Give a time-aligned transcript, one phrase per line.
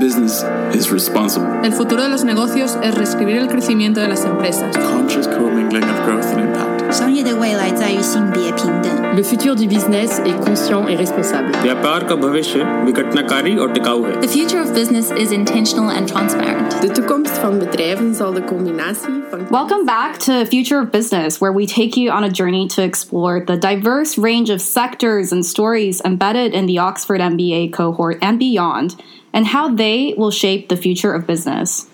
[0.00, 0.42] business
[0.74, 1.46] is responsible.
[1.62, 4.74] El futuro de los negocios es reescribir el crecimiento de las empresas.
[4.76, 6.92] Conscious commingling of growth and impact.
[6.92, 9.16] 商业的未来在于性别平等。
[9.16, 11.52] Le futur du business est conscient et responsable.
[11.62, 16.80] व्यापार का भविष्य विघटनकारी और टिकाऊ है The future of business is intentional and transparent.
[16.80, 21.52] De toekomst van bedrijven zal de combinatie van Welcome back to Future of Business, where
[21.52, 26.00] we take you on a journey to explore the diverse range of sectors and stories
[26.04, 28.96] embedded in the Oxford MBA cohort and beyond,
[29.33, 31.87] and how they will shape the future of business.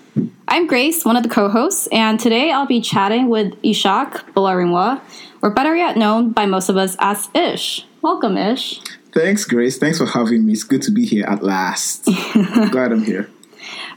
[0.48, 5.00] I'm Grace, one of the co hosts, and today I'll be chatting with Ishak Balarimwa,
[5.42, 7.86] or better yet known by most of us as Ish.
[8.02, 8.80] Welcome, Ish.
[9.12, 9.78] Thanks, Grace.
[9.78, 10.52] Thanks for having me.
[10.52, 12.08] It's good to be here at last.
[12.08, 13.30] I'm glad I'm here.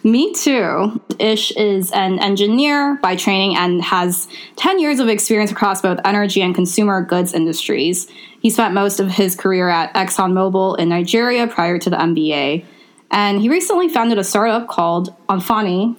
[0.04, 1.00] Me too.
[1.20, 6.42] Ish is an engineer by training and has 10 years of experience across both energy
[6.42, 8.08] and consumer goods industries.
[8.42, 12.66] He spent most of his career at ExxonMobil in Nigeria prior to the MBA.
[13.12, 15.98] And he recently founded a startup called Anfani,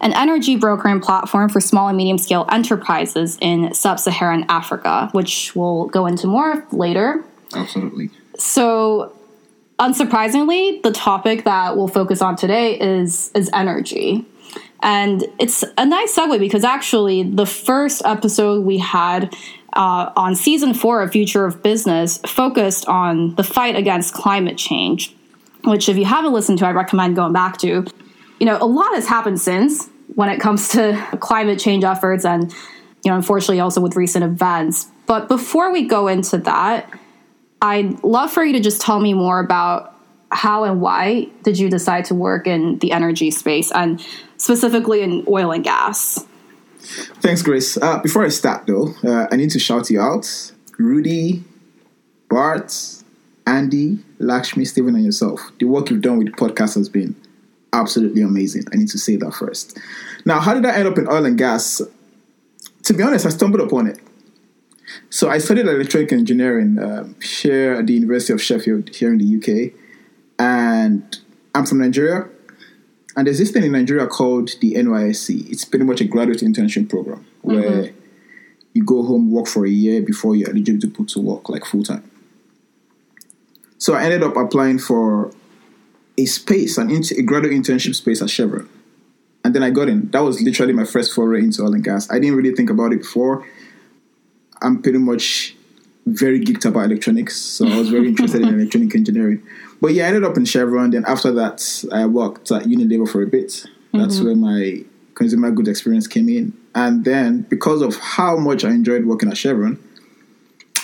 [0.00, 5.54] an energy brokering platform for small and medium scale enterprises in sub Saharan Africa, which
[5.54, 7.24] we'll go into more later.
[7.54, 8.10] Absolutely.
[8.36, 9.16] So,
[9.78, 14.26] unsurprisingly, the topic that we'll focus on today is is energy.
[14.82, 19.34] And it's a nice segue because actually, the first episode we had
[19.72, 25.14] uh, on season four of Future of Business focused on the fight against climate change,
[25.64, 27.84] which, if you haven't listened to, I recommend going back to.
[28.40, 32.52] You know, a lot has happened since when it comes to climate change efforts and,
[33.04, 34.86] you know, unfortunately also with recent events.
[35.06, 36.90] But before we go into that,
[37.60, 39.94] I'd love for you to just tell me more about
[40.30, 44.04] how and why did you decide to work in the energy space and
[44.36, 46.26] specifically in oil and gas?
[47.22, 47.76] Thanks, Grace.
[47.76, 50.52] Uh, before I start, though, uh, I need to shout you out.
[50.78, 51.44] Rudy,
[52.28, 52.74] Bart,
[53.46, 55.40] Andy, Lakshmi, Stephen, and yourself.
[55.58, 57.14] The work you've done with the podcast has been
[57.72, 58.64] absolutely amazing.
[58.72, 59.78] I need to say that first.
[60.24, 61.82] Now, how did I end up in oil and gas?
[62.84, 63.98] To be honest, I stumbled upon it.
[65.10, 69.36] So I studied electronic engineering um, here at the University of Sheffield here in the
[69.36, 69.72] UK,
[70.38, 71.18] and
[71.54, 72.28] I'm from Nigeria.
[73.16, 75.50] And there's this thing in Nigeria called the NYSC.
[75.50, 77.92] It's pretty much a graduate internship program where
[78.72, 81.64] you go home, work for a year before you're eligible to put to work like
[81.64, 82.10] full time.
[83.84, 85.30] So I ended up applying for
[86.16, 88.66] a space, an int- a graduate internship space at Chevron.
[89.44, 90.10] And then I got in.
[90.12, 92.10] That was literally my first foray into oil and gas.
[92.10, 93.46] I didn't really think about it before.
[94.62, 95.54] I'm pretty much
[96.06, 99.42] very geeked about electronics, so I was very interested in electronic engineering.
[99.82, 100.92] But yeah, I ended up in Chevron.
[100.92, 103.66] Then after that, I worked at Unilever for a bit.
[103.92, 104.24] That's mm-hmm.
[104.24, 104.84] where my
[105.14, 106.58] consumer goods experience came in.
[106.74, 109.78] And then because of how much I enjoyed working at Chevron,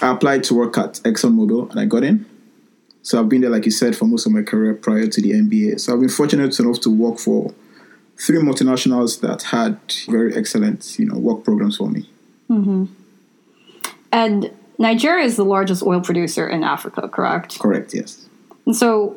[0.03, 2.27] I applied to work at ExxonMobil and I got in.
[3.03, 5.33] So I've been there, like you said, for most of my career prior to the
[5.33, 5.81] MBA.
[5.81, 7.55] So I've been fortunate enough to work for
[8.19, 9.79] three multinationals that had
[10.09, 12.09] very excellent, you know, work programs for me.
[12.51, 12.87] Mm-hmm.
[14.13, 17.59] And Nigeria is the largest oil producer in Africa, correct?
[17.59, 18.29] Correct, yes.
[18.67, 19.17] And so,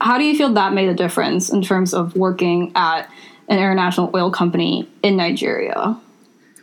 [0.00, 3.08] how do you feel that made a difference in terms of working at
[3.48, 5.98] an international oil company in Nigeria?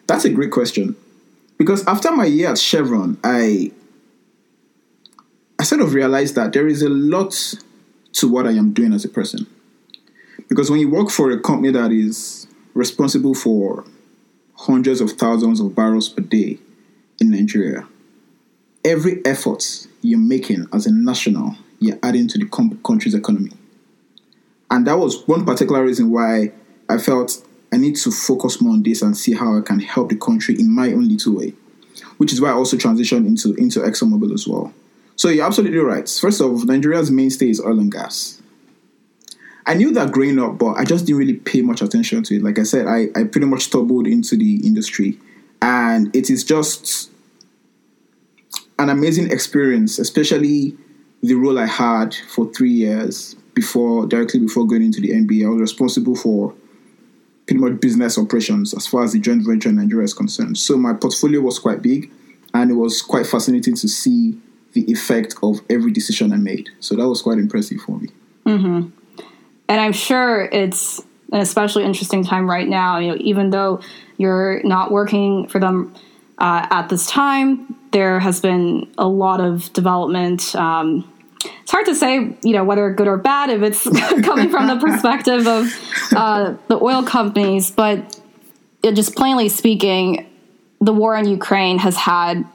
[0.07, 0.95] That's a great question.
[1.57, 3.71] Because after my year at Chevron, I
[5.71, 7.33] sort of realized that there is a lot
[8.11, 9.47] to what I am doing as a person.
[10.49, 13.85] Because when you work for a company that is responsible for
[14.55, 16.59] hundreds of thousands of barrels per day
[17.21, 17.87] in Nigeria,
[18.83, 23.51] every effort you're making as a national, you're adding to the country's economy.
[24.69, 26.51] And that was one particular reason why
[26.89, 30.09] I felt I need to focus more on this and see how I can help
[30.09, 31.53] the country in my own little way.
[32.17, 34.73] Which is why I also transitioned into, into ExxonMobil as well.
[35.15, 36.07] So you're absolutely right.
[36.07, 38.41] First of all, Nigeria's mainstay is oil and gas.
[39.65, 42.43] I knew that growing up, but I just didn't really pay much attention to it.
[42.43, 45.19] Like I said, I, I pretty much stumbled into the industry.
[45.61, 47.11] And it is just
[48.79, 50.75] an amazing experience, especially
[51.21, 55.45] the role I had for three years before, directly before going into the MBA.
[55.45, 56.55] I was responsible for
[57.45, 60.57] pretty much business operations as far as the joint venture in Nigeria is concerned.
[60.57, 62.11] So my portfolio was quite big,
[62.53, 64.39] and it was quite fascinating to see
[64.73, 66.69] the effect of every decision I made.
[66.79, 68.09] So that was quite impressive for me.
[69.67, 70.99] And I'm sure it's
[71.31, 72.99] an especially interesting time right now.
[72.99, 73.81] You know, even though
[74.17, 75.93] you're not working for them
[76.37, 80.55] uh, at this time, there has been a lot of development.
[80.55, 81.09] Um,
[81.43, 83.83] it's hard to say, you know, whether good or bad if it's
[84.25, 88.19] coming from the perspective of uh, the oil companies, but
[88.83, 90.27] just plainly speaking,
[90.79, 92.45] the war in Ukraine has had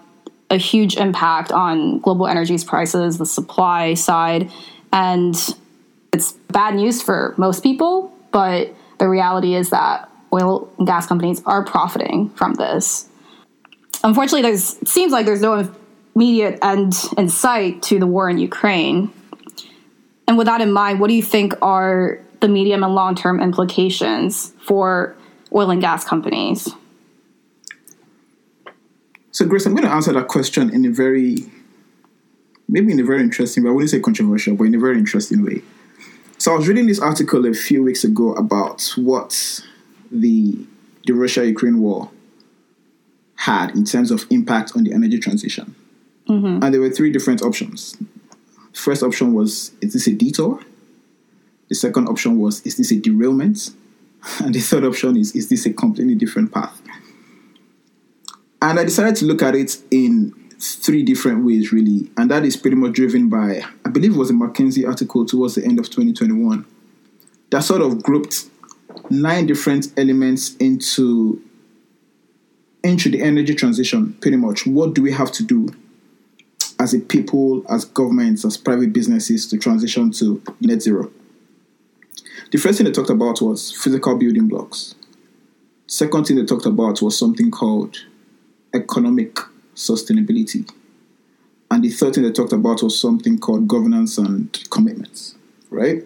[0.50, 4.50] a huge impact on global energies prices, the supply side,
[4.92, 5.34] and
[6.12, 11.42] It's bad news for most people, but the reality is that oil and gas companies
[11.44, 13.08] are profiting from this.
[14.02, 15.68] Unfortunately, there's it seems like there's no
[16.14, 19.12] immediate end in sight to the war in Ukraine.
[20.26, 23.42] And with that in mind, what do you think are the medium and long term
[23.42, 25.14] implications for
[25.54, 26.68] oil and gas companies?
[29.36, 31.36] So, Grace, I'm going to answer that question in a very,
[32.70, 33.68] maybe in a very interesting way.
[33.68, 35.60] I wouldn't say controversial, but in a very interesting way.
[36.38, 39.60] So, I was reading this article a few weeks ago about what
[40.10, 40.56] the
[41.04, 42.10] the Russia Ukraine war
[43.34, 45.74] had in terms of impact on the energy transition.
[46.30, 46.64] Mm-hmm.
[46.64, 47.94] And there were three different options.
[48.72, 50.62] First option was is this a detour?
[51.68, 53.68] The second option was is this a derailment?
[54.40, 56.80] And the third option is is this a completely different path?
[58.62, 62.10] And I decided to look at it in three different ways, really.
[62.16, 65.54] And that is pretty much driven by, I believe it was a McKinsey article towards
[65.54, 66.64] the end of 2021
[67.50, 68.46] that sort of grouped
[69.10, 71.42] nine different elements into
[72.82, 74.66] into the energy transition pretty much.
[74.66, 75.68] What do we have to do
[76.78, 81.10] as a people as governments as private businesses to transition to net zero?
[82.52, 84.94] The first thing they talked about was physical building blocks.
[85.88, 87.96] Second thing they talked about was something called
[88.76, 89.34] economic
[89.74, 90.70] sustainability
[91.70, 95.34] and the third thing they talked about was something called governance and commitments
[95.70, 96.04] right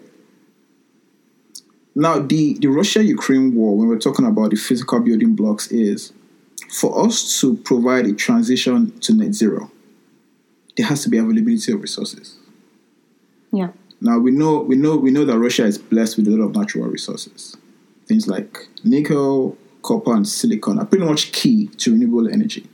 [1.94, 6.12] now, the, the Russia Ukraine war, when we're talking about the physical building blocks, is
[6.70, 9.70] for us to provide a transition to net zero,
[10.76, 12.38] there has to be availability of resources.
[13.52, 13.73] Yeah.
[14.00, 16.56] Now we know we know we know that Russia is blessed with a lot of
[16.56, 17.56] natural resources.
[18.06, 22.69] Things like nickel, copper, and silicon are pretty much key to renewable energy.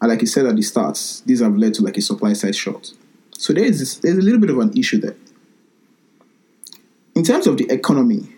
[0.00, 2.54] And like you said at the start, these have led to like a supply side
[2.54, 2.92] short.
[3.38, 5.16] So there is this, there's a little bit of an issue there
[7.16, 8.28] in terms of the economy,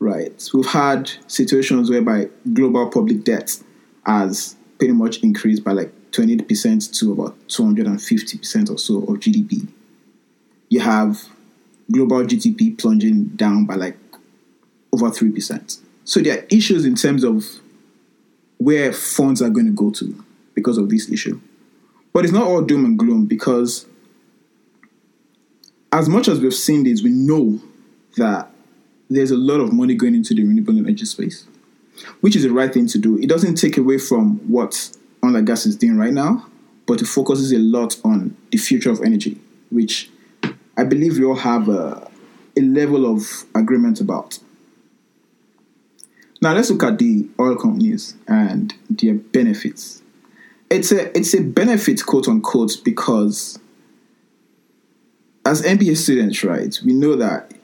[0.00, 3.62] right, we've had situations whereby global public debt
[4.06, 9.68] has pretty much increased by like 20% to about 250% or so of GDP.
[10.70, 11.22] You have
[11.92, 13.98] global GDP plunging down by like
[14.92, 15.78] over 3%.
[16.04, 17.44] So there are issues in terms of
[18.58, 21.40] where funds are going to go to because of this issue.
[22.12, 23.86] But it's not all doom and gloom because
[25.92, 27.60] as much as we've seen this, we know
[28.16, 28.50] that
[29.08, 31.46] there's a lot of money going into the renewable energy space,
[32.20, 33.18] which is the right thing to do.
[33.18, 36.46] It doesn't take away from what oil and gas is doing right now,
[36.86, 39.38] but it focuses a lot on the future of energy,
[39.70, 40.10] which
[40.76, 42.10] I believe we all have a,
[42.56, 44.38] a level of agreement about.
[46.42, 50.02] Now let's look at the oil companies and their benefits.
[50.68, 53.60] It's a it's a benefit, quote unquote, because
[55.46, 57.54] as MBA students, right, we know that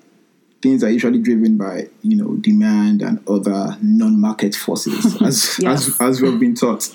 [0.63, 5.89] things are usually driven by you know demand and other non-market forces, as yes.
[5.89, 6.89] as as we've been taught.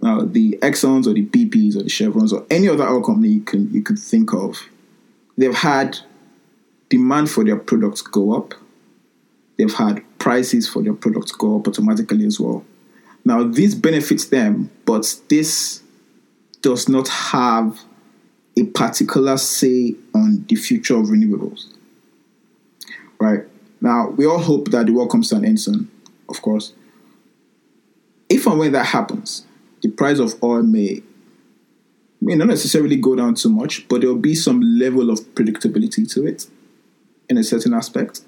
[0.00, 3.40] Now, the Exxon's or the BP's or the Chevrons or any other oil company you
[3.40, 4.68] can you could think of,
[5.36, 5.98] they've had
[6.88, 8.54] demand for their products go up.
[9.58, 12.64] They've had prices for their products go up automatically as well.
[13.24, 15.82] Now, this benefits them, but this
[16.62, 17.80] does not have
[18.56, 21.76] a particular say on the future of renewables
[23.18, 23.40] right?
[23.80, 25.90] Now, we all hope that the world comes to an end soon,
[26.28, 26.72] of course.
[28.28, 29.46] If and when that happens,
[29.82, 31.02] the price of oil may,
[32.20, 36.10] may not necessarily go down too much, but there will be some level of predictability
[36.12, 36.46] to it
[37.28, 38.22] in a certain aspect.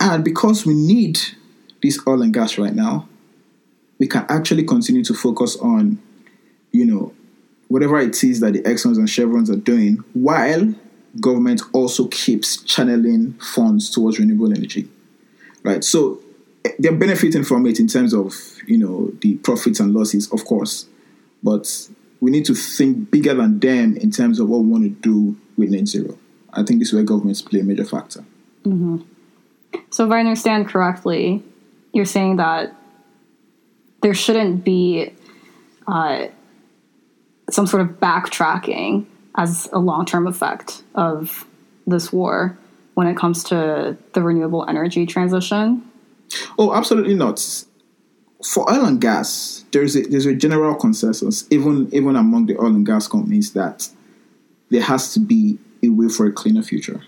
[0.00, 1.18] And because we need
[1.82, 3.08] this oil and gas right now,
[3.98, 6.00] we can actually continue to focus on,
[6.70, 7.12] you know,
[7.68, 10.74] whatever it is that the Exxons and Chevrons are doing while
[11.20, 14.88] government also keeps channeling funds towards renewable energy,
[15.62, 15.82] right?
[15.82, 16.20] So
[16.64, 18.34] eh, they're benefiting from it in terms of
[18.66, 20.86] you know the profits and losses, of course,
[21.42, 21.88] but
[22.20, 25.36] we need to think bigger than them in terms of what we want to do
[25.56, 26.18] with net zero.
[26.52, 28.24] I think this is where governments play a major factor.
[28.64, 28.98] Mm-hmm.
[29.90, 31.42] So, if I understand correctly,
[31.92, 32.74] you're saying that
[34.02, 35.12] there shouldn't be
[35.86, 36.28] uh,
[37.50, 39.06] some sort of backtracking
[39.36, 41.46] as a long term effect of
[41.86, 42.58] this war
[42.94, 45.88] when it comes to the renewable energy transition?
[46.58, 47.64] Oh, absolutely not.
[48.44, 52.66] For oil and gas, there's a there's a general consensus, even even among the oil
[52.66, 53.88] and gas companies, that
[54.70, 57.00] there has to be a way for a cleaner future.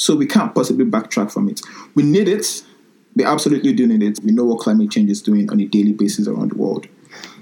[0.00, 1.60] So we can't possibly backtrack from it.
[1.94, 2.62] We need it.
[3.14, 4.18] We absolutely do need it.
[4.24, 6.86] We know what climate change is doing on a daily basis around the world.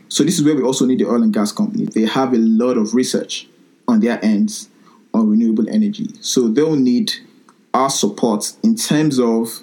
[0.08, 1.90] So this is where we also need the oil and gas companies.
[1.90, 3.46] They have a lot of research
[3.86, 4.70] on their ends
[5.14, 6.08] on renewable energy.
[6.20, 7.12] So they'll need
[7.74, 9.60] our support in terms of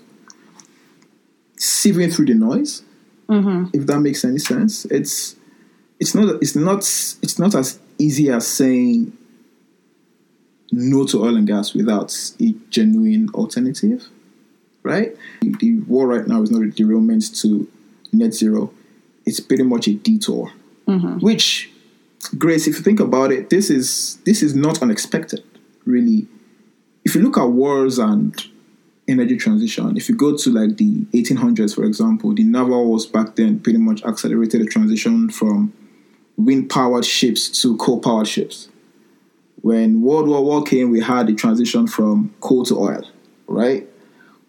[1.57, 2.81] sieving through the noise.
[3.27, 3.71] Mm-hmm.
[3.73, 5.35] If that makes any sense, it's
[5.99, 9.11] it's not it's not it's not as easy as saying
[10.71, 14.07] no to oil and gas without a genuine alternative,
[14.83, 15.15] right?
[15.41, 17.67] The war right now is not a derailment to
[18.11, 18.71] net zero;
[19.25, 20.51] it's pretty much a detour.
[20.87, 21.19] Mm-hmm.
[21.19, 21.71] Which,
[22.37, 25.43] Grace, if you think about it, this is this is not unexpected,
[25.85, 26.27] really.
[27.03, 28.35] If you look at wars and
[29.07, 33.35] energy transition, if you go to like the 1800s, for example, the naval wars back
[33.35, 35.73] then pretty much accelerated the transition from
[36.37, 38.69] wind powered ships to coal powered ships.
[39.65, 43.03] When World War One came, we had the transition from coal to oil,
[43.47, 43.89] right?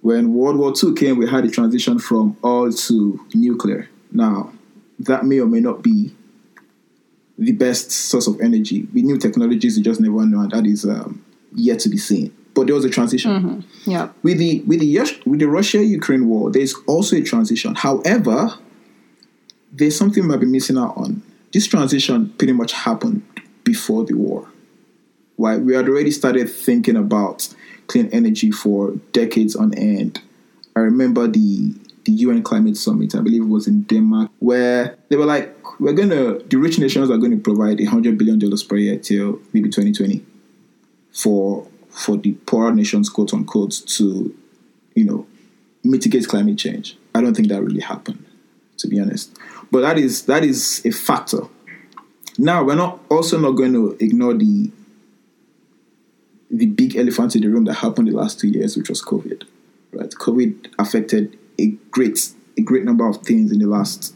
[0.02, 3.88] When World War Two came, we had the transition from oil to nuclear.
[4.12, 4.52] Now,
[4.98, 6.14] that may or may not be
[7.38, 8.86] the best source of energy.
[8.92, 12.36] With new technologies, you just never know, and that is um, yet to be seen.
[12.52, 14.10] But there was a transition Yeah.
[14.22, 17.74] with the with the with the Russia Ukraine war, there's also a transition.
[17.74, 18.50] However,
[19.72, 21.22] there's something we might be missing out on.
[21.54, 23.22] This transition pretty much happened
[23.64, 24.46] before the war.
[25.38, 25.60] Right?
[25.60, 27.48] We had already started thinking about
[27.86, 30.20] clean energy for decades on end.
[30.74, 31.74] I remember the
[32.04, 35.92] the UN climate summit, I believe it was in Denmark, where they were like, we're
[35.92, 39.40] gonna the rich nations are going to provide a hundred billion dollars per year till
[39.52, 40.24] maybe 2020
[41.12, 44.34] for for the poorer nations, quote unquote, to
[44.94, 45.26] you know
[45.84, 46.96] mitigate climate change.
[47.14, 48.24] I don't think that really happened,
[48.78, 49.36] to be honest.
[49.70, 51.42] But that is that is a factor.
[52.38, 54.70] Now we're not also not going to ignore the
[56.50, 59.44] the big elephant in the room that happened the last two years, which was COVID.
[59.92, 64.14] Right, COVID affected a great a great number of things in the last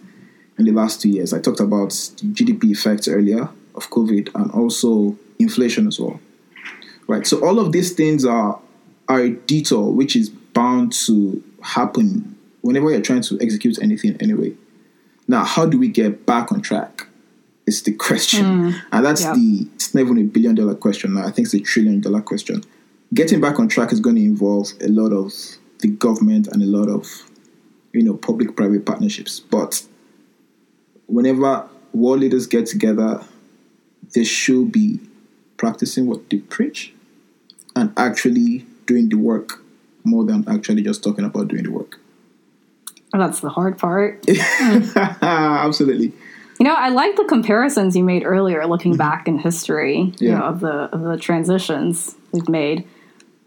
[0.58, 1.32] in the last two years.
[1.32, 6.20] I talked about GDP effects earlier of COVID and also inflation as well
[7.10, 7.26] right?
[7.26, 8.58] So all of these things are
[9.08, 14.54] are a detour which is bound to happen whenever you're trying to execute anything anyway.
[15.26, 17.08] Now, how do we get back on track?
[17.70, 18.70] Is the question, hmm.
[18.90, 19.34] and that's Yep.
[19.36, 21.24] the it's not even a billion dollar question now.
[21.24, 22.64] I think it's a trillion dollar question.
[23.14, 25.32] Getting back on track is going to involve a lot of
[25.78, 27.06] the government and a lot of
[27.92, 29.38] you know public private partnerships.
[29.38, 29.86] But
[31.06, 33.22] whenever world leaders get together,
[34.14, 34.98] they should be
[35.56, 36.92] practicing what they preach
[37.76, 39.62] and actually doing the work
[40.02, 42.00] more than actually just talking about doing the work.
[43.12, 44.24] That's the hard part.
[44.28, 44.98] Hmm.
[45.22, 46.12] Absolutely.
[46.60, 50.38] You know, I like the comparisons you made earlier, looking back in history, you Mm-hmm.
[50.38, 52.86] Know, of the of the transitions we've made.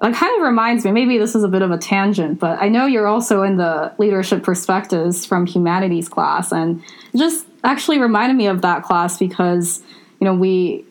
[0.01, 0.91] It kind of reminds me.
[0.91, 3.93] Maybe this is a bit of a tangent, but I know you're also in the
[3.99, 6.81] leadership perspectives from humanities class, and
[7.13, 9.83] it just actually reminded me of that class because
[10.19, 10.83] you know we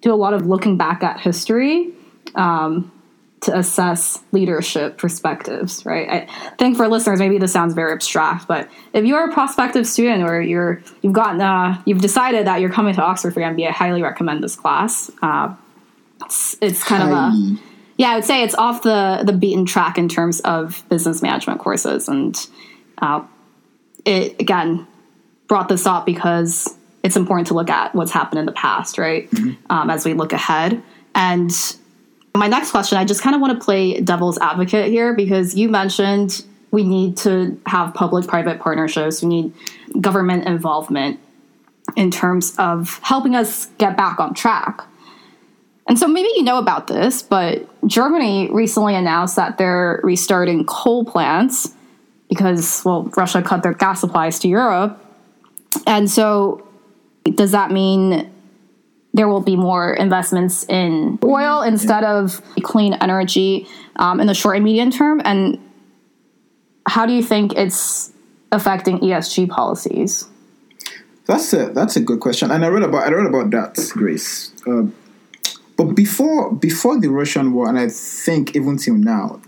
[0.00, 1.92] do a lot of looking back at history
[2.34, 2.90] um,
[3.40, 6.28] to assess leadership perspectives, right?
[6.28, 10.24] I think for listeners, maybe this sounds very abstract, but if you're a prospective student
[10.24, 13.68] or you're you've gotten uh, you've decided that you're coming to Oxford for your MBA,
[13.68, 15.10] I highly recommend this class.
[15.22, 15.54] Uh,
[16.24, 17.58] it's, it's kind of a
[17.96, 21.60] yeah, I would say it's off the the beaten track in terms of business management
[21.60, 22.36] courses, and
[22.98, 23.22] uh,
[24.04, 24.86] it again
[25.48, 29.28] brought this up because it's important to look at what's happened in the past, right?
[29.70, 30.82] Um, as we look ahead.
[31.14, 31.50] And
[32.38, 35.68] my next question, I just kind of want to play devil's advocate here because you
[35.68, 39.52] mentioned we need to have public-private partnerships, we need
[40.00, 41.18] government involvement
[41.96, 44.82] in terms of helping us get back on track.
[45.88, 51.06] And so maybe you know about this, but Germany recently announced that they're restarting coal
[51.06, 51.74] plants
[52.28, 55.02] because, well, Russia cut their gas supplies to Europe.
[55.86, 56.66] And so
[57.34, 58.30] does that mean
[59.18, 64.54] there will be more investments in oil instead of clean energy um, in the short
[64.54, 65.20] and medium term?
[65.24, 65.58] And
[66.86, 68.12] how do you think it's
[68.52, 70.28] affecting ESG policies?
[71.26, 74.52] That's a that's a good question, and I read about I read about that, Grace.
[74.64, 74.84] Uh,
[75.76, 79.40] but before before the Russian war, and I think even till now,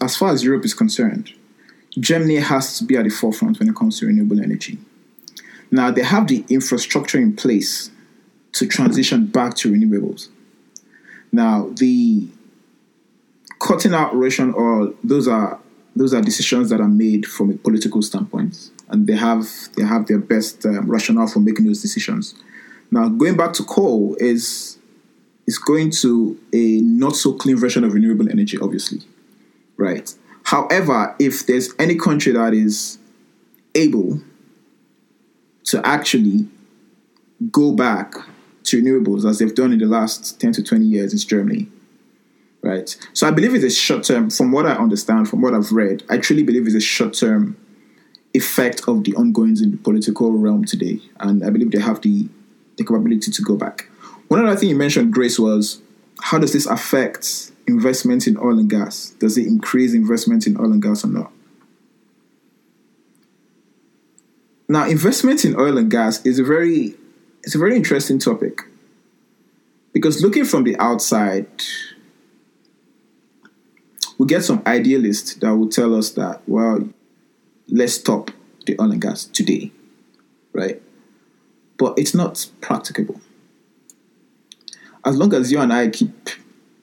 [0.00, 1.34] as far as Europe is concerned,
[1.98, 4.78] Germany has to be at the forefront when it comes to renewable energy.
[5.72, 7.90] Now they have the infrastructure in place
[8.52, 10.28] to transition back to renewables.
[11.32, 12.28] Now the
[13.60, 15.60] cutting out Russian oil, those are
[15.96, 20.06] those are decisions that are made from a political standpoint, and they have they have
[20.06, 22.34] their best um, rationale for making those decisions.
[22.90, 24.78] Now, going back to coal is
[25.46, 29.00] is going to a not so clean version of renewable energy, obviously,
[29.76, 30.12] right?
[30.44, 32.98] However, if there's any country that is
[33.74, 34.20] able
[35.64, 36.48] to actually
[37.52, 38.14] go back
[38.70, 41.68] to renewables as they've done in the last 10 to 20 years, in Germany.
[42.62, 42.96] right?
[43.12, 46.02] So I believe it's a short term, from what I understand, from what I've read,
[46.08, 47.56] I truly believe it's a short term
[48.32, 51.00] effect of the ongoings in the political realm today.
[51.18, 52.28] And I believe they have the,
[52.76, 53.88] the capability to go back.
[54.28, 55.82] One other thing you mentioned, Grace, was
[56.22, 59.10] how does this affect investment in oil and gas?
[59.18, 61.32] Does it increase investment in oil and gas or not?
[64.68, 66.94] Now, investment in oil and gas is a very
[67.42, 68.62] it's a very interesting topic
[69.92, 71.46] because looking from the outside,
[74.18, 76.88] we get some idealists that will tell us that well,
[77.68, 78.30] let's stop
[78.66, 79.72] the oil and gas today,
[80.52, 80.80] right?
[81.78, 83.20] But it's not practicable.
[85.04, 86.28] As long as you and I keep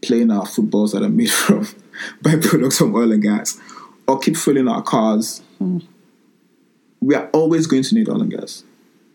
[0.01, 1.65] playing our footballs that are made from
[2.23, 3.59] byproducts of oil and gas,
[4.07, 5.85] or keep filling our cars, mm.
[6.99, 8.63] we are always going to need oil and gas,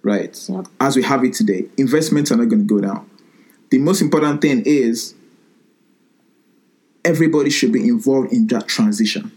[0.02, 0.38] right?
[0.48, 0.66] Yep.
[0.80, 3.08] As we have it today, investments are not going to go down.
[3.70, 5.14] The most important thing is
[7.04, 9.32] everybody should be involved in that transition,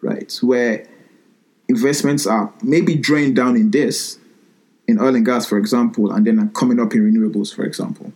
[0.00, 0.32] right?
[0.42, 0.86] Where
[1.68, 4.18] investments are maybe drained down in this,
[4.86, 8.12] in oil and gas, for example, and then coming up in renewables, for example.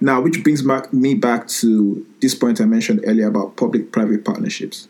[0.00, 4.88] Now, which brings back me back to this point I mentioned earlier about public-private partnerships.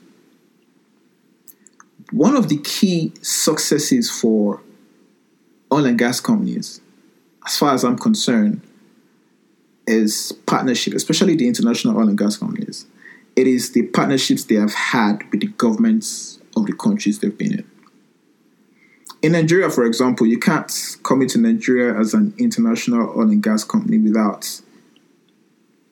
[2.12, 4.61] One of the key successes for
[5.73, 6.81] oil and gas companies,
[7.47, 8.61] as far as I'm concerned,
[9.87, 12.87] is partnership, especially the international oil and gas companies.
[13.37, 17.55] It is the partnerships they have had with the governments of the countries they've been
[17.55, 17.71] in.
[19.23, 20.73] In Nigeria, for example, you can't
[21.03, 24.61] come into Nigeria as an international oil and gas company without,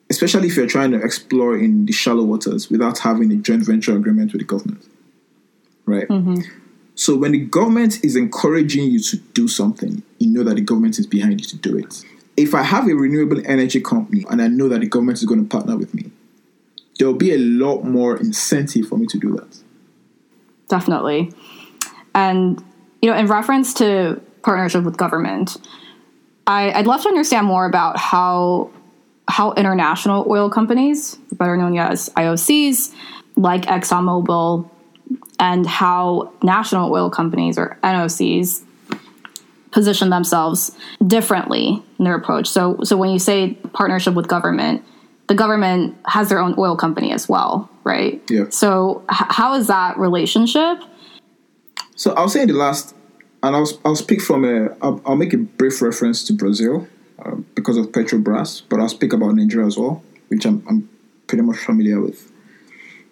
[0.09, 3.95] especially if you're trying to explore in the shallow waters, without having a joint venture
[3.95, 4.83] agreement with the government.
[5.85, 6.07] Right?
[6.07, 6.41] Mm-hmm.
[6.99, 10.99] So when the government is encouraging you to do something, you know that the government
[10.99, 12.03] is behind you to do it.
[12.35, 15.41] If I have a renewable energy company and I know that the government is going
[15.41, 16.11] to partner with me,
[16.97, 19.63] there'll be a lot more incentive for me to do that.
[20.67, 21.31] Definitely.
[22.13, 22.61] And
[23.01, 25.55] you know, in reference to partnership with government,
[26.47, 28.71] I, would love to understand more about how
[29.29, 32.93] how international oil companies, better known as IOCs,
[33.37, 34.69] like ExxonMobil,
[35.39, 38.63] and how national oil companies or NOCs
[39.71, 40.75] position themselves
[41.05, 42.47] differently in their approach.
[42.47, 44.83] So, so when you say partnership with government,
[45.27, 48.21] the government has their own oil company as well, right?
[48.29, 48.49] Yeah.
[48.49, 50.79] So, h- how is that relationship?
[51.95, 52.95] So I'll say in the last,
[53.43, 56.87] and I'll I'll speak from a I'll, I'll make a brief reference to Brazil
[57.23, 60.89] uh, because of Petrobras, but I'll speak about Nigeria as well, which I'm I'm
[61.27, 62.31] pretty much familiar with.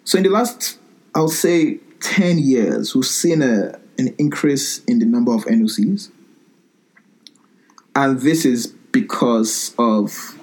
[0.04, 0.78] So in the last,
[1.14, 6.10] I'll say ten years, we've seen a an increase in the number of NOCs,
[7.94, 10.38] and this is because of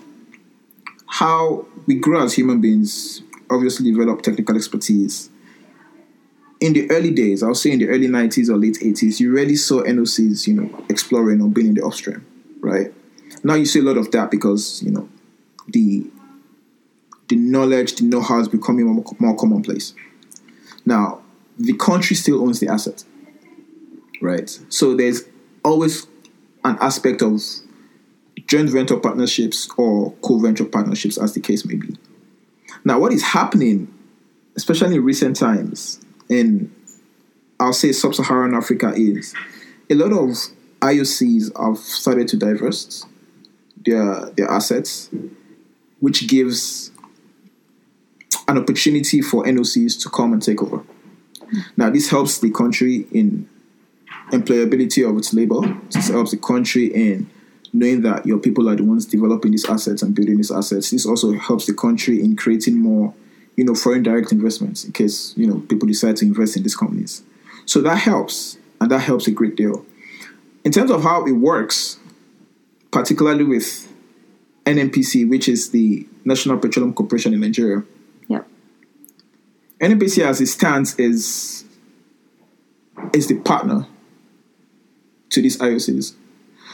[1.07, 3.21] how we grow as human beings.
[3.49, 5.29] Obviously, develop technical expertise
[6.59, 9.55] in the early days, I'll say in the early 90s or late 80s, you rarely
[9.55, 12.25] saw NOCs, you know, exploring or being in the upstream,
[12.59, 12.93] right?
[13.43, 15.09] Now you see a lot of that because, you know,
[15.67, 16.09] the
[17.27, 19.95] the knowledge, the know-how is becoming more, more commonplace.
[20.85, 21.23] Now,
[21.57, 23.03] the country still owns the asset,
[24.21, 24.49] right?
[24.69, 25.23] So there's
[25.63, 26.07] always
[26.63, 27.41] an aspect of
[28.47, 31.95] joint venture partnerships or co-venture partnerships, as the case may be.
[32.83, 33.93] Now, what is happening,
[34.55, 36.73] especially in recent times, in
[37.59, 39.33] I'll say sub-Saharan Africa is
[39.89, 40.35] a lot of
[40.81, 43.05] IOCs have started to divest
[43.85, 45.09] their their assets,
[45.99, 46.91] which gives
[48.47, 50.83] an opportunity for NOCs to come and take over.
[51.77, 53.49] Now, this helps the country in
[54.31, 55.61] employability of its labor.
[55.91, 57.29] This helps the country in
[57.73, 60.91] knowing that your people are the ones developing these assets and building these assets.
[60.91, 63.13] This also helps the country in creating more
[63.55, 66.75] you know, foreign direct investments in case, you know, people decide to invest in these
[66.75, 67.23] companies.
[67.65, 69.85] So that helps, and that helps a great deal.
[70.63, 71.97] In terms of how it works,
[72.91, 73.91] particularly with
[74.65, 77.83] NNPC, which is the National Petroleum Corporation in Nigeria.
[79.85, 81.63] NNPC as it stands is
[83.13, 83.85] is the partner
[85.29, 86.15] to these IOCs.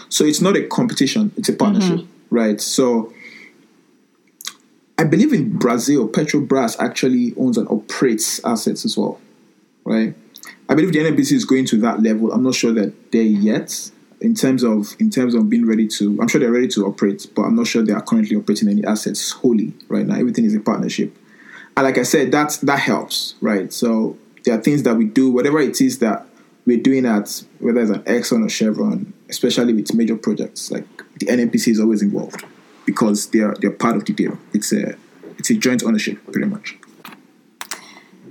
[0.09, 2.35] So it's not a competition, it's a partnership, mm-hmm.
[2.35, 2.61] right?
[2.61, 3.13] So
[4.97, 9.19] I believe in Brazil, Petrobras actually owns and operates assets as well,
[9.83, 10.15] right?
[10.69, 12.31] I believe the NNPC is going to that level.
[12.31, 16.17] I'm not sure that they're yet in terms of in terms of being ready to.
[16.21, 18.85] I'm sure they're ready to operate, but I'm not sure they are currently operating any
[18.85, 20.15] assets wholly right now.
[20.15, 21.17] Everything is a partnership,
[21.77, 23.71] and like I said, that that helps, right?
[23.71, 26.25] So there are things that we do, whatever it is that
[26.65, 30.85] we're doing at whether it's an Exxon or Chevron, especially with major projects, like
[31.19, 32.43] the NNPC is always involved
[32.85, 34.37] because they're they're part of the deal.
[34.53, 34.95] It's a
[35.37, 36.77] it's a joint ownership, pretty much.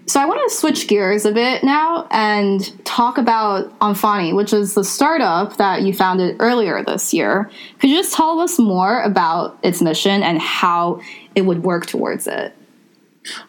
[0.06, 4.74] So I want to switch gears a bit now and talk about Amfani, which is
[4.74, 7.48] the startup that you founded earlier this year.
[7.78, 11.00] Could you just tell us more about its mission and how
[11.36, 12.52] it would work towards it?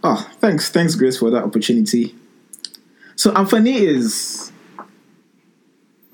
[0.03, 2.15] Oh, thanks, thanks, Grace, for that opportunity.
[3.15, 4.51] So Amfani is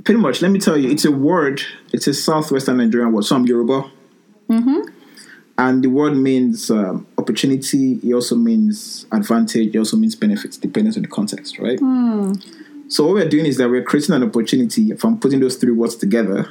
[0.04, 0.42] pretty much.
[0.42, 1.62] Let me tell you, it's a word.
[1.94, 3.26] It's a southwestern Nigerian word.
[3.26, 3.90] So I'm Yoruba.
[4.50, 4.90] Mm-hmm.
[5.58, 8.00] And the word means um, opportunity.
[8.04, 9.76] It also means advantage.
[9.76, 11.80] It also means benefits, depending on the context, right?
[12.90, 14.92] So what we're doing is that we're creating an opportunity.
[14.92, 16.50] If I'm putting those three words together,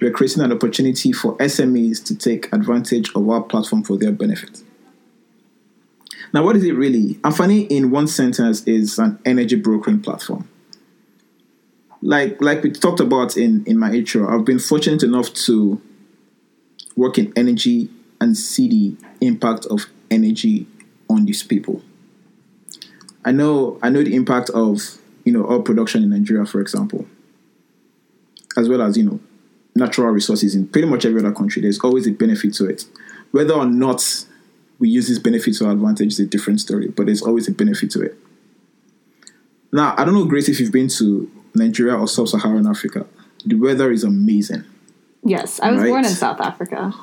[0.00, 4.62] we're creating an opportunity for SMEs to take advantage of our platform for their benefit.
[6.32, 7.14] Now, what is it really?
[7.16, 10.48] Amfani, in one sentence, is an energy brokering platform.
[12.02, 15.80] Like, like we talked about in, in my intro, I've been fortunate enough to
[16.96, 20.66] work in energy and see the impact of energy
[21.08, 21.82] on these people.
[23.24, 27.06] I know I know the impact of you know oil production in Nigeria, for example,
[28.56, 29.20] as well as you know
[29.74, 31.60] natural resources in pretty much every other country.
[31.60, 32.86] There's always a benefit to it.
[33.32, 34.24] Whether or not
[34.78, 37.52] we use this benefit to our advantage is a different story, but there's always a
[37.52, 38.18] benefit to it.
[39.72, 43.06] Now, I don't know, Grace, if you've been to Nigeria or Sub-Saharan Africa.
[43.44, 44.64] The weather is amazing.
[45.24, 45.88] Yes, I was Right.
[45.88, 46.94] born in South Africa.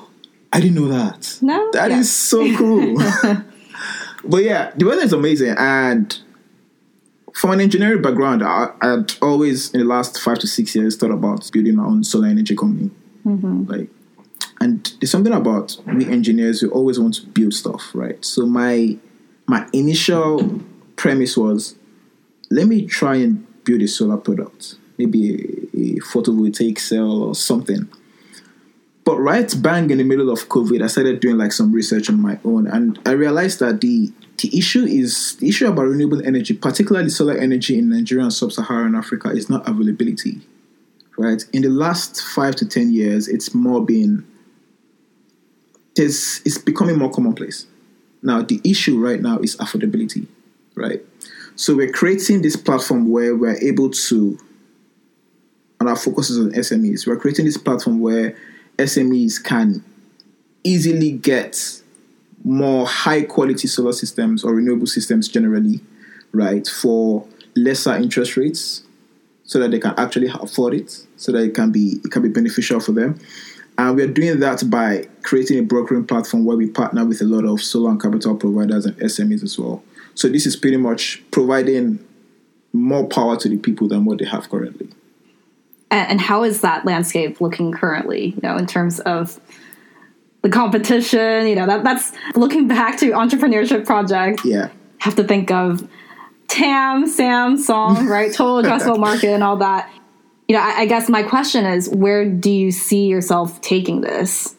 [0.51, 1.39] I didn't know that.
[1.41, 1.71] No?
[1.73, 2.95] That is so cool.
[4.23, 5.55] but yeah, the weather is amazing.
[5.57, 6.17] And
[7.33, 11.11] from an engineering background, I, I'd always, in the last five to six years, thought
[11.11, 12.91] about building my own solar energy company.
[13.25, 13.63] Mm-hmm.
[13.71, 13.89] Like,
[14.63, 18.23] and there's something about we engineers who always want to build stuff, right?
[18.23, 18.97] So my
[19.45, 20.61] my initial
[20.95, 21.75] premise was,
[22.49, 27.89] let me try and build a solar product, maybe a, a photovoltaic cell or something.
[29.03, 32.21] But right bang in the middle of COVID, I started doing like some research on
[32.21, 36.53] my own, and I realized that the the issue is the issue about renewable energy,
[36.53, 40.41] particularly solar energy in Nigeria and sub-Saharan Africa, is not availability.
[41.17, 41.43] Right?
[41.53, 44.25] In the last five to ten years, it's more been
[45.95, 47.67] there's it's becoming more commonplace.
[48.21, 50.27] Now the issue right now is affordability,
[50.75, 51.01] right?
[51.55, 54.39] So we're creating this platform where we're able to,
[55.79, 57.05] and our focus is on SMEs.
[57.05, 58.35] We're creating this platform where
[58.77, 59.83] SMEs can
[60.63, 61.81] easily get
[62.43, 65.79] more high quality solar systems or renewable systems generally,
[66.31, 67.25] right, for
[67.55, 68.83] lesser interest rates,
[69.43, 72.29] so that they can actually afford it, so that it can be it can be
[72.29, 73.19] beneficial for them.
[73.77, 77.45] And we're doing that by creating a brokering platform where we partner with a lot
[77.45, 79.83] of solar and capital providers and SMEs as well.
[80.15, 81.99] So this is pretty much providing
[82.71, 84.89] more power to the people than what they have currently.
[85.89, 89.39] And, and how is that landscape looking currently, you know, in terms of
[90.43, 94.69] the competition, you know, that that's looking back to entrepreneurship project, Yeah.
[94.99, 95.87] have to think of
[96.47, 98.31] TAM, SAM, SOM, right?
[98.33, 99.89] Total addressable market and all that.
[100.53, 104.55] You know, I, I guess my question is where do you see yourself taking this?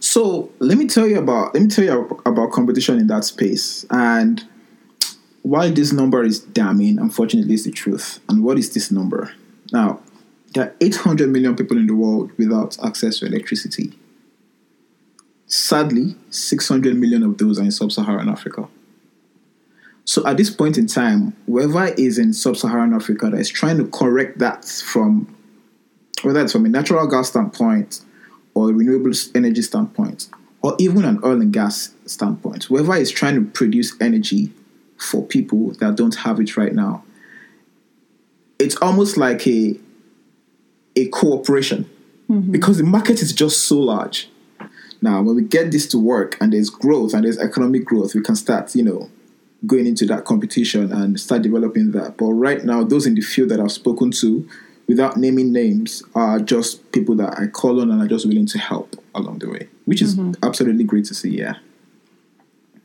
[0.00, 3.86] So let me tell you about let me tell you about competition in that space.
[3.90, 4.44] And
[5.42, 8.18] while this number is damning, unfortunately, it's the truth.
[8.28, 9.32] And what is this number?
[9.72, 10.00] Now,
[10.54, 13.96] there are 800 million people in the world without access to electricity.
[15.46, 18.66] Sadly, 600 million of those are in sub-Saharan Africa.
[20.10, 23.86] So at this point in time, whoever is in sub-Saharan Africa that is trying to
[23.86, 25.32] correct that from
[26.22, 28.00] whether it's from a natural gas standpoint
[28.54, 30.28] or a renewable energy standpoint,
[30.62, 34.52] or even an oil and gas standpoint, whoever is trying to produce energy
[34.96, 37.04] for people that don't have it right now,
[38.58, 39.78] it's almost like a
[40.96, 41.88] a cooperation
[42.28, 42.50] mm-hmm.
[42.50, 44.28] because the market is just so large.
[45.00, 48.22] Now, when we get this to work and there's growth and there's economic growth, we
[48.22, 49.08] can start, you know,
[49.66, 52.16] going into that competition and start developing that.
[52.16, 54.48] But right now, those in the field that I've spoken to,
[54.86, 58.58] without naming names, are just people that I call on and are just willing to
[58.58, 60.32] help along the way, which is mm-hmm.
[60.44, 61.30] absolutely great to see.
[61.30, 61.54] Yeah.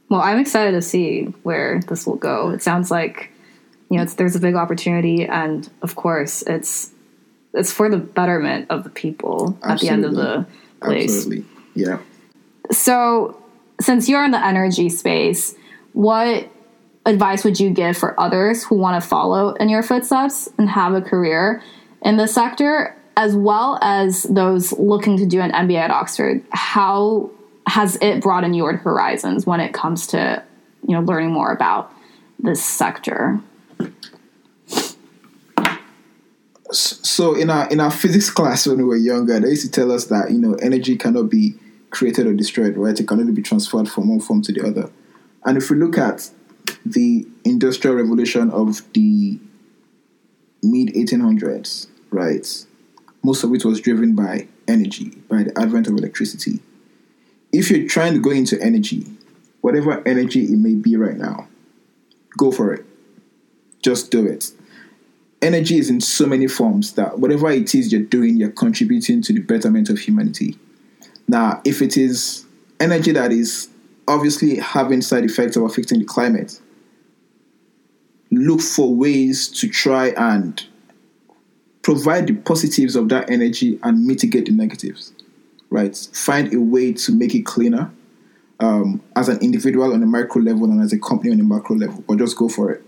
[0.09, 2.49] Well, I'm excited to see where this will go.
[2.49, 3.31] It sounds like
[3.89, 6.91] you know it's, there's a big opportunity, and of course, it's
[7.53, 10.45] it's for the betterment of the people at the end of the
[10.81, 11.15] place.
[11.15, 11.45] Absolutely.
[11.73, 11.99] Yeah.
[12.71, 13.41] So,
[13.79, 15.55] since you're in the energy space,
[15.93, 16.49] what
[17.05, 20.93] advice would you give for others who want to follow in your footsteps and have
[20.93, 21.61] a career
[22.01, 26.43] in the sector, as well as those looking to do an MBA at Oxford?
[26.51, 27.29] How
[27.67, 30.43] has it broadened your horizons when it comes to
[30.87, 31.91] you know learning more about
[32.39, 33.39] this sector?
[36.71, 39.91] So in our in our physics class when we were younger, they used to tell
[39.91, 41.55] us that you know energy cannot be
[41.91, 42.99] created or destroyed, right?
[42.99, 44.91] It can only be transferred from one form to the other.
[45.45, 46.29] And if we look at
[46.85, 49.39] the industrial revolution of the
[50.63, 52.65] mid 1800s, right?
[53.23, 56.59] Most of it was driven by energy, by the advent of electricity.
[57.51, 59.05] If you're trying to go into energy,
[59.61, 61.47] whatever energy it may be right now,
[62.37, 62.85] go for it.
[63.81, 64.51] Just do it.
[65.41, 69.33] Energy is in so many forms that whatever it is you're doing, you're contributing to
[69.33, 70.57] the betterment of humanity.
[71.27, 72.45] Now, if it is
[72.79, 73.69] energy that is
[74.07, 76.59] obviously having side effects of affecting the climate,
[78.31, 80.65] look for ways to try and
[81.81, 85.13] provide the positives of that energy and mitigate the negatives,
[85.69, 85.95] right?
[86.13, 87.91] Find a way to make it cleaner
[88.59, 91.75] um, as an individual on a micro level and as a company on a macro
[91.75, 92.83] level, but just go for it.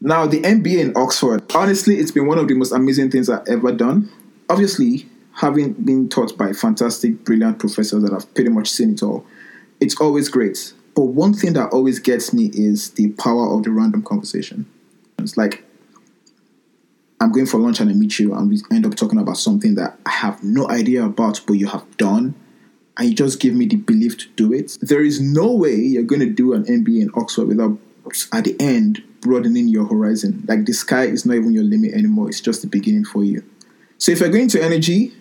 [0.00, 3.46] Now, the MBA in Oxford, honestly, it's been one of the most amazing things I've
[3.46, 4.10] ever done.
[4.50, 9.24] Obviously, having been taught by fantastic, brilliant professors that have pretty much seen it all,
[9.82, 10.72] it's always great.
[10.94, 14.66] But one thing that always gets me is the power of the random conversation.
[15.18, 15.64] It's like
[17.20, 19.74] I'm going for lunch and I meet you, and we end up talking about something
[19.76, 22.34] that I have no idea about, but you have done,
[22.96, 24.78] and you just give me the belief to do it.
[24.80, 27.78] There is no way you're going to do an MBA in Oxford without,
[28.32, 30.44] at the end, broadening your horizon.
[30.48, 33.44] Like the sky is not even your limit anymore, it's just the beginning for you.
[33.98, 35.12] So if you're going to energy,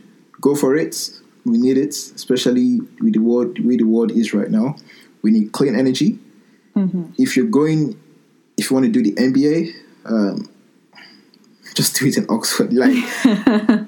[0.42, 1.12] go for it.
[1.46, 4.76] We need it, especially with the world, way the world is right now.
[5.22, 6.20] We need clean energy.
[6.76, 7.12] Mm-hmm.
[7.18, 8.00] If you're going,
[8.58, 9.74] if you want to do the MBA,
[10.06, 10.50] um,
[11.74, 12.74] just do it in Oxford.
[12.82, 13.04] Like,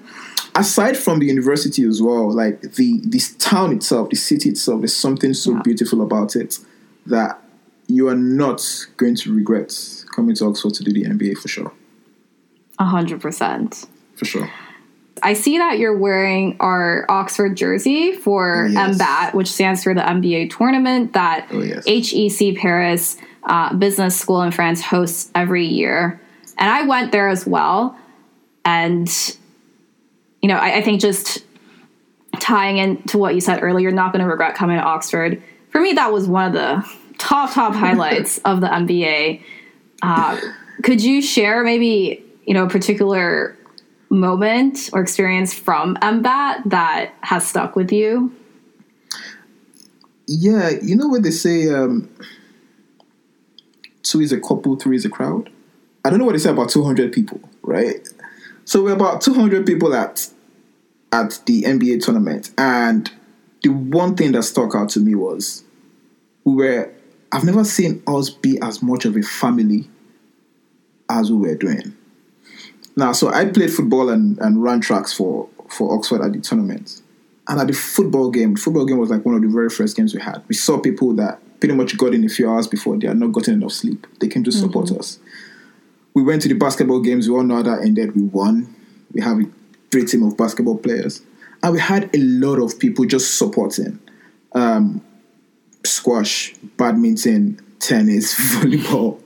[0.56, 4.96] aside from the university as well, like the this town itself, the city itself, there's
[4.96, 5.62] something so yeah.
[5.64, 6.60] beautiful about it
[7.06, 7.40] that
[7.88, 8.62] you are not
[8.98, 9.74] going to regret
[10.16, 11.72] coming to Oxford to do the MBA for sure.
[12.80, 13.86] A hundred percent.
[14.16, 14.50] For sure.
[15.22, 18.98] I see that you're wearing our Oxford jersey for yes.
[18.98, 21.86] MBAT, which stands for the MBA tournament that oh, yes.
[21.88, 26.20] HEC Paris uh, Business School in France hosts every year.
[26.58, 27.98] And I went there as well.
[28.66, 29.08] And,
[30.42, 31.46] you know, I, I think just
[32.40, 35.42] tying into what you said earlier, you're not going to regret coming to Oxford.
[35.70, 39.42] For me, that was one of the top, top highlights of the MBA.
[40.02, 40.40] Uh,
[40.84, 43.58] could you share maybe, you know, a particular
[44.14, 48.34] moment or experience from MBAT that has stuck with you?
[50.28, 52.10] Yeah, you know what they say, um,
[54.04, 55.50] two is a couple, three is a crowd?
[56.06, 58.08] I don't know what they say about 200 people, right?
[58.66, 60.30] So we're about 200 people at
[61.12, 63.12] at the MBA tournament, and
[63.62, 65.64] the one thing that stuck out to me was
[66.44, 66.94] we were.
[67.32, 69.90] I've never seen us be as much of a family
[71.10, 71.96] as we were doing.
[72.96, 77.02] Now, so I played football and, and ran tracks for, for Oxford at the tournament.
[77.48, 79.98] And at the football game, the football game was like one of the very first
[79.98, 80.44] games we had.
[80.48, 83.32] We saw people that pretty much got in a few hours before they had not
[83.32, 84.06] gotten enough sleep.
[84.20, 85.00] They came to support mm-hmm.
[85.00, 85.20] us
[86.14, 87.28] we went to the basketball games.
[87.28, 88.16] We all know how that ended.
[88.16, 88.74] We won.
[89.12, 89.46] We have a
[89.92, 91.22] great team of basketball players,
[91.62, 94.00] and we had a lot of people just supporting.
[94.54, 95.04] Um,
[95.86, 99.22] squash, badminton, tennis, volleyball.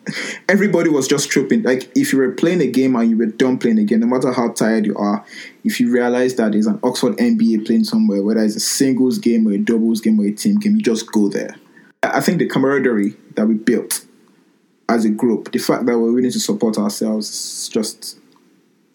[0.50, 1.64] Everybody was just trooping.
[1.64, 4.32] Like if you were playing a game and you were done playing again, no matter
[4.34, 5.26] how tired you are,
[5.64, 9.48] if you realize that there's an Oxford MBA playing somewhere, whether it's a singles game
[9.48, 11.56] or a doubles game or a team game, you just go there.
[12.04, 14.06] I think the camaraderie that we built
[14.90, 18.20] as a group, the fact that we're willing to support ourselves is just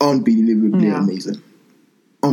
[0.00, 1.02] unbelievably yeah.
[1.02, 1.42] amazing.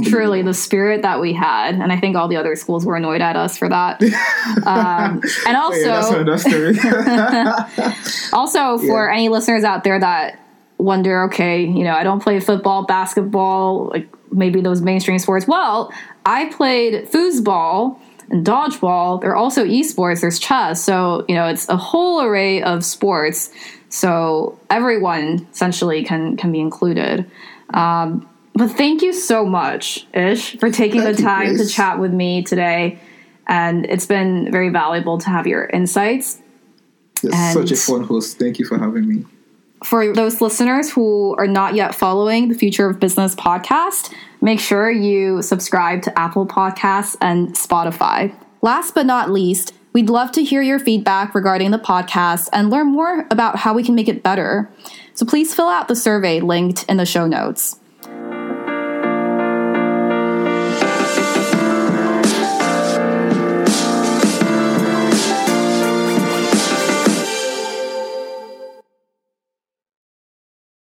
[0.03, 3.21] Truly, the spirit that we had, and I think all the other schools were annoyed
[3.21, 3.99] at us for that.
[4.67, 7.67] um, and also, yeah,
[8.33, 9.15] also for yeah.
[9.15, 10.39] any listeners out there that
[10.77, 15.47] wonder, okay, you know, I don't play football, basketball, like maybe those mainstream sports.
[15.47, 15.91] Well,
[16.23, 17.99] I played foosball
[18.29, 19.21] and dodgeball.
[19.21, 20.21] There are also esports.
[20.21, 20.83] There's chess.
[20.83, 23.49] So you know, it's a whole array of sports.
[23.89, 27.25] So everyone essentially can can be included.
[27.73, 28.28] Um,
[28.59, 32.43] but thank you so much, Ish, for taking thank the time to chat with me
[32.43, 32.99] today.
[33.47, 36.41] And it's been very valuable to have your insights.
[37.23, 38.37] It's such a fun host.
[38.37, 39.25] Thank you for having me.
[39.83, 44.91] For those listeners who are not yet following the Future of Business podcast, make sure
[44.91, 48.35] you subscribe to Apple Podcasts and Spotify.
[48.61, 52.87] Last but not least, we'd love to hear your feedback regarding the podcast and learn
[52.87, 54.69] more about how we can make it better.
[55.13, 57.78] So please fill out the survey linked in the show notes.